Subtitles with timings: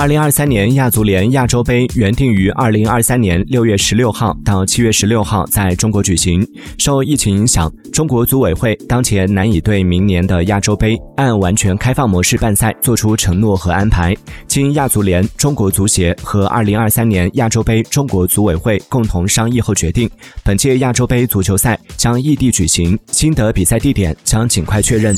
[0.00, 6.42] 二零二三年亚足联亚洲杯原定于二零二三年六月十六号到七月十六号在中国举行。
[6.78, 14.16] 受疫情影响，中国组委会当前难以对明年的亚洲杯按完全开放模式办赛做出承诺和安排。
[14.46, 20.08] 经亚足联、中国足协和二零二三年亚洲杯中国组委会共同商议后决定，
[20.42, 25.14] 本届亚洲杯足球赛将异地举行，新的比赛地点将尽快确认。